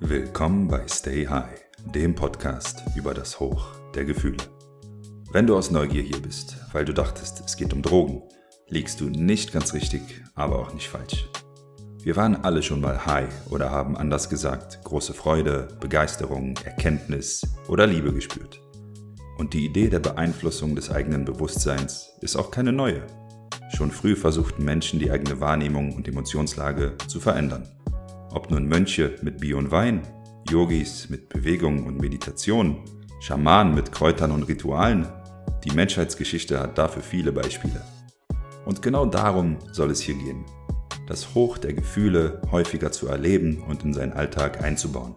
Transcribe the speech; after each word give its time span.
Willkommen 0.00 0.68
bei 0.68 0.86
Stay 0.86 1.26
High, 1.26 1.60
dem 1.92 2.14
Podcast 2.14 2.84
über 2.94 3.14
das 3.14 3.40
Hoch 3.40 3.66
der 3.96 4.04
Gefühle. 4.04 4.36
Wenn 5.32 5.48
du 5.48 5.56
aus 5.56 5.72
Neugier 5.72 6.02
hier 6.02 6.22
bist, 6.22 6.56
weil 6.72 6.84
du 6.84 6.94
dachtest, 6.94 7.42
es 7.44 7.56
geht 7.56 7.72
um 7.72 7.82
Drogen, 7.82 8.22
liegst 8.68 9.00
du 9.00 9.06
nicht 9.06 9.52
ganz 9.52 9.74
richtig, 9.74 10.02
aber 10.36 10.60
auch 10.60 10.72
nicht 10.72 10.88
falsch. 10.88 11.28
Wir 12.00 12.14
waren 12.14 12.36
alle 12.36 12.62
schon 12.62 12.80
mal 12.80 13.06
high 13.06 13.28
oder 13.50 13.72
haben 13.72 13.96
anders 13.96 14.30
gesagt 14.30 14.84
große 14.84 15.14
Freude, 15.14 15.66
Begeisterung, 15.80 16.54
Erkenntnis 16.64 17.42
oder 17.66 17.88
Liebe 17.88 18.12
gespürt. 18.12 18.62
Und 19.36 19.52
die 19.52 19.64
Idee 19.64 19.88
der 19.88 20.00
Beeinflussung 20.00 20.76
des 20.76 20.92
eigenen 20.92 21.24
Bewusstseins 21.24 22.10
ist 22.20 22.36
auch 22.36 22.52
keine 22.52 22.72
neue. 22.72 23.04
Schon 23.74 23.90
früh 23.90 24.14
versuchten 24.14 24.64
Menschen 24.64 25.00
die 25.00 25.10
eigene 25.10 25.40
Wahrnehmung 25.40 25.94
und 25.94 26.06
Emotionslage 26.06 26.96
zu 27.08 27.18
verändern. 27.18 27.68
Ob 28.30 28.50
nun 28.50 28.66
Mönche 28.66 29.16
mit 29.22 29.38
Bier 29.38 29.56
und 29.56 29.70
Wein, 29.70 30.02
Yogis 30.50 31.08
mit 31.08 31.28
Bewegung 31.30 31.86
und 31.86 32.00
Meditation, 32.00 32.84
Schamanen 33.20 33.74
mit 33.74 33.90
Kräutern 33.90 34.32
und 34.32 34.44
Ritualen, 34.44 35.08
die 35.64 35.74
Menschheitsgeschichte 35.74 36.60
hat 36.60 36.76
dafür 36.76 37.02
viele 37.02 37.32
Beispiele. 37.32 37.82
Und 38.66 38.82
genau 38.82 39.06
darum 39.06 39.56
soll 39.72 39.90
es 39.90 40.00
hier 40.00 40.14
gehen. 40.14 40.44
Das 41.06 41.34
Hoch 41.34 41.56
der 41.56 41.72
Gefühle 41.72 42.42
häufiger 42.52 42.92
zu 42.92 43.08
erleben 43.08 43.62
und 43.66 43.82
in 43.82 43.94
seinen 43.94 44.12
Alltag 44.12 44.62
einzubauen. 44.62 45.14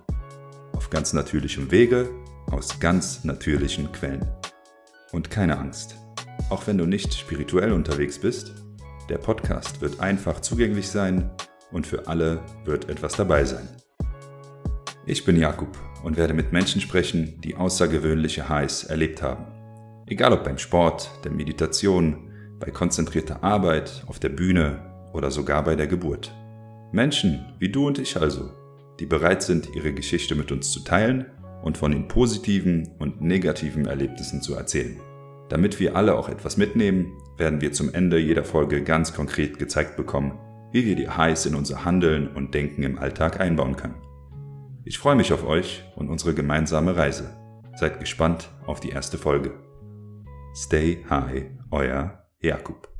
Auf 0.71 0.89
ganz 0.89 1.11
natürlichem 1.11 1.69
Wege, 1.69 2.09
aus 2.49 2.79
ganz 2.79 3.25
natürlichen 3.25 3.91
Quellen. 3.91 4.25
Und 5.11 5.29
keine 5.29 5.57
Angst. 5.57 5.95
Auch 6.49 6.65
wenn 6.65 6.77
du 6.77 6.85
nicht 6.85 7.13
spirituell 7.13 7.73
unterwegs 7.73 8.19
bist, 8.19 8.53
der 9.09 9.17
Podcast 9.17 9.81
wird 9.81 9.99
einfach 9.99 10.39
zugänglich 10.39 10.87
sein 10.87 11.29
und 11.71 11.87
für 11.87 12.07
alle 12.07 12.39
wird 12.65 12.89
etwas 12.89 13.13
dabei 13.13 13.45
sein. 13.45 13.67
Ich 15.05 15.25
bin 15.25 15.35
Jakub 15.35 15.77
und 16.03 16.17
werde 16.17 16.33
mit 16.33 16.51
Menschen 16.51 16.81
sprechen, 16.81 17.39
die 17.41 17.55
außergewöhnliche 17.55 18.49
Highs 18.49 18.83
erlebt 18.83 19.21
haben. 19.21 19.45
Egal 20.07 20.33
ob 20.33 20.43
beim 20.43 20.57
Sport, 20.57 21.09
der 21.23 21.31
Meditation, 21.31 22.31
bei 22.59 22.69
konzentrierter 22.69 23.43
Arbeit, 23.43 24.03
auf 24.07 24.19
der 24.19 24.29
Bühne 24.29 25.09
oder 25.13 25.31
sogar 25.31 25.63
bei 25.63 25.75
der 25.75 25.87
Geburt. 25.87 26.31
Menschen 26.91 27.45
wie 27.59 27.69
du 27.69 27.87
und 27.87 27.97
ich 27.97 28.17
also, 28.17 28.51
die 28.99 29.05
bereit 29.05 29.41
sind, 29.41 29.69
ihre 29.75 29.93
Geschichte 29.93 30.35
mit 30.35 30.51
uns 30.51 30.71
zu 30.71 30.81
teilen 30.83 31.25
und 31.63 31.77
von 31.77 31.91
den 31.91 32.07
positiven 32.07 32.91
und 32.99 33.21
negativen 33.21 33.85
Erlebnissen 33.85 34.41
zu 34.41 34.53
erzählen. 34.55 34.99
Damit 35.49 35.79
wir 35.79 35.95
alle 35.95 36.15
auch 36.15 36.29
etwas 36.29 36.57
mitnehmen, 36.57 37.11
werden 37.37 37.61
wir 37.61 37.71
zum 37.71 37.93
Ende 37.93 38.17
jeder 38.17 38.43
Folge 38.43 38.83
ganz 38.83 39.13
konkret 39.13 39.59
gezeigt 39.59 39.97
bekommen, 39.97 40.37
wie 40.71 40.85
wir 40.85 40.95
die 40.95 41.09
Highs 41.09 41.45
in 41.45 41.55
unser 41.55 41.85
Handeln 41.85 42.27
und 42.27 42.53
Denken 42.53 42.83
im 42.83 42.97
Alltag 42.97 43.39
einbauen 43.39 43.75
können. 43.75 44.01
Ich 44.83 44.97
freue 44.97 45.15
mich 45.15 45.31
auf 45.31 45.45
euch 45.45 45.83
und 45.95 46.09
unsere 46.09 46.33
gemeinsame 46.33 46.95
Reise. 46.95 47.35
Seid 47.75 47.99
gespannt 47.99 48.49
auf 48.65 48.79
die 48.79 48.89
erste 48.89 49.17
Folge. 49.17 49.53
Stay 50.55 51.03
High, 51.09 51.45
euer 51.71 52.25
Jakub. 52.41 52.90